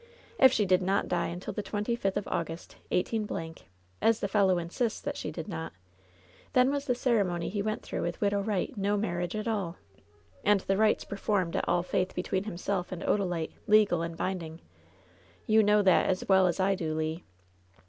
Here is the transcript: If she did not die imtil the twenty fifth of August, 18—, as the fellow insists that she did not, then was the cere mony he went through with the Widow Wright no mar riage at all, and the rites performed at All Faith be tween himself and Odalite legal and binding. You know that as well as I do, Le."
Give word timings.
If 0.39 0.51
she 0.51 0.65
did 0.65 0.81
not 0.81 1.07
die 1.07 1.29
imtil 1.31 1.53
the 1.53 1.61
twenty 1.61 1.95
fifth 1.95 2.17
of 2.17 2.27
August, 2.27 2.75
18—, 2.89 3.55
as 4.01 4.19
the 4.19 4.27
fellow 4.27 4.57
insists 4.57 4.99
that 4.99 5.15
she 5.15 5.29
did 5.29 5.47
not, 5.47 5.73
then 6.53 6.71
was 6.71 6.85
the 6.85 6.95
cere 6.95 7.23
mony 7.23 7.49
he 7.49 7.61
went 7.61 7.83
through 7.83 8.01
with 8.01 8.15
the 8.17 8.25
Widow 8.25 8.41
Wright 8.41 8.75
no 8.75 8.97
mar 8.97 9.17
riage 9.17 9.39
at 9.39 9.47
all, 9.47 9.75
and 10.43 10.61
the 10.61 10.75
rites 10.75 11.03
performed 11.05 11.55
at 11.55 11.67
All 11.69 11.83
Faith 11.83 12.15
be 12.15 12.23
tween 12.23 12.45
himself 12.45 12.91
and 12.91 13.03
Odalite 13.03 13.51
legal 13.67 14.01
and 14.01 14.17
binding. 14.17 14.59
You 15.45 15.61
know 15.61 15.83
that 15.83 16.07
as 16.07 16.27
well 16.27 16.47
as 16.47 16.59
I 16.59 16.73
do, 16.73 16.95
Le." 16.99 17.17